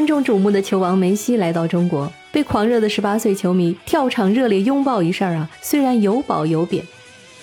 [0.00, 6.82] 万众瞩目的球王梅西来到中国，被狂热的十八岁球迷跳场热烈拥抱一事儿啊，虽然有褒有贬，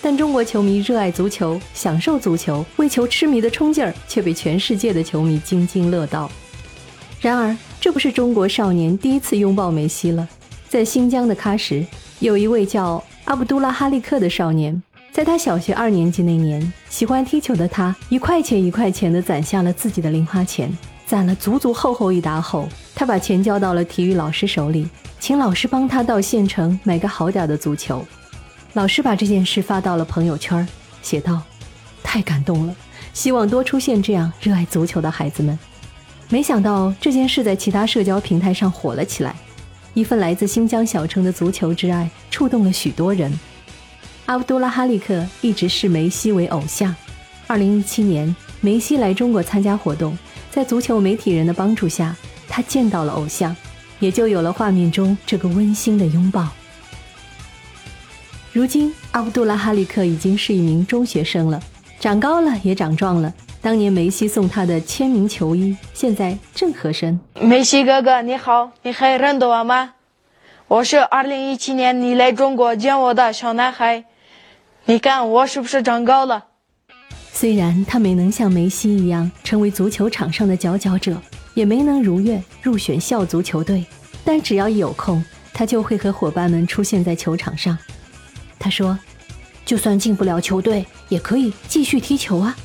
[0.02, 6.28] 但中国球迷热爱足球、享受足球、为球痴迷的冲劲儿，却被全世界的球迷津津乐道。
[7.20, 10.28] 然而，这不是中国少年第一次拥抱梅西了。
[10.68, 11.86] 在新疆的喀什，
[12.18, 14.82] 有一位叫阿卜杜拉哈利克的少年，
[15.12, 20.68] 在他小学二年级那年，喜欢踢球的他一块钱一块钱地攒下了自己的零花钱，
[21.08, 24.86] 攒了足足厚厚一沓后，他把钱交到了体育老师手里，
[25.18, 28.04] 请老师帮他到县城买个好点的足球。
[28.74, 30.68] 老师把这件事发到了朋友圈，
[31.00, 31.40] 写道
[32.04, 32.76] ：“太感动了，
[33.14, 35.58] 希望多出现这样热爱足球的孩子们。”
[36.28, 39.34] 没想到这件事在其他社交平台上火了起来。
[39.94, 43.32] 一份来自新疆小城的足球之爱，触动了许多人。
[44.26, 46.94] 阿卜杜拉哈利克一直视梅西为偶像。
[47.46, 50.16] 二零一七年，梅西来中国参加活动，
[50.58, 52.16] 在足球媒体人的帮助下，
[52.48, 53.54] 他见到了偶像，
[54.00, 56.48] 也就有了画面中这个温馨的拥抱。
[58.52, 61.62] 如今，阿卜杜拉哈利克已经是一名中学生了，
[62.00, 63.32] 长高了，也长壮了。
[63.62, 67.20] 当年梅西送他的签名球衣，现在正合身。
[67.40, 69.94] 梅西哥哥，你好，你还认得我吗？
[70.66, 74.02] 我是二零一七年你来中国见我的小男孩。
[74.86, 76.46] 你看我是不是长高了？
[77.40, 81.16] 虽然他没能像梅西一样成为足球场上的佼佼者，
[81.54, 83.86] 也没能如愿入选校足球队，
[84.24, 87.78] 但只要一有空，他就会和伙伴们出现在球场上。
[88.58, 88.98] 他说
[89.64, 92.56] ：“就算进不了球队，也可以继续踢球啊。”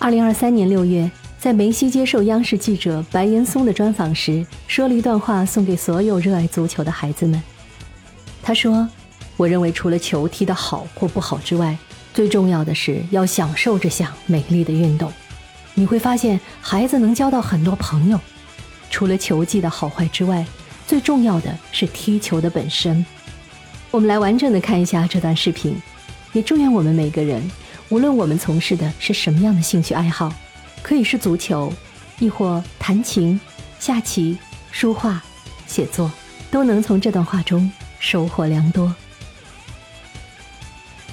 [0.00, 7.40] 二零二三年六月，在梅西接受央视记者白岩松的专访时，说了一段话，送给所有热爱足球的孩子们。
[8.42, 8.88] 他说
[9.38, 11.78] ：“我认为，除了球踢得好或不好之外，
[12.12, 15.12] 最重要的是要享受这项美丽的运动。
[15.74, 18.20] 你会发现，孩子能交到很多朋友。
[18.90, 20.44] 除了球技的好坏之外，
[20.86, 23.04] 最重要的是踢球的本身。”
[23.90, 25.80] 我们来完整的看一下这段视频，
[26.32, 27.48] 也祝愿我们每个人。
[27.88, 30.32] 无论我们从事的是什么样的兴趣爱好，
[30.82, 31.72] 可以是足球，
[32.20, 33.40] 亦或弹琴、
[33.80, 34.38] 下棋、
[34.70, 35.20] 书画、
[35.66, 36.10] 写作，
[36.52, 37.68] 都能从这段话中
[37.98, 38.94] 收获良多。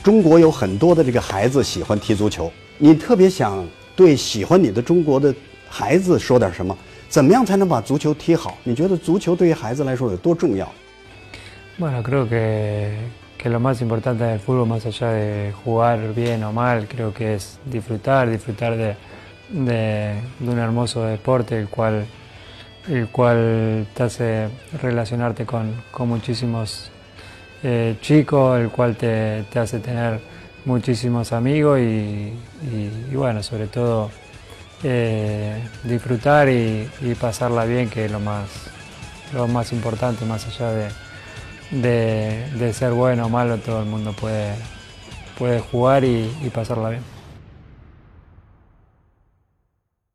[0.07, 5.35] 中国有很多的这个孩子喜欢踢足球，你特别想对喜欢你的中国的
[5.68, 6.73] 孩子说点什么？
[7.09, 8.57] 怎么样才能把足球踢好？
[8.63, 10.66] 你觉得足球对于孩子来说有多重要
[11.78, 12.94] ？Bueno, creo que
[13.38, 17.35] que lo más importante del fútbol, más allá de jugar bien o mal, creo que
[17.35, 18.95] es disfrutar, disfrutar de,
[19.50, 22.06] de, de un hermoso deporte, el cual,
[22.88, 24.47] el cual te hace
[24.81, 26.91] relacionarte con, con muchísimos
[27.63, 30.19] eh, chicos, el cual te, te, hace tener
[30.66, 32.34] muchísimos amigos y,
[33.13, 34.12] bueno, sobre todo
[34.84, 38.47] eh, disfrutar y, pasarla bien, que es lo más,
[39.34, 41.07] lo más importante, más allá de
[41.72, 44.53] de, de, ser bueno o malo, todo el mundo puede,
[45.38, 47.16] puede jugar y pasarla bien.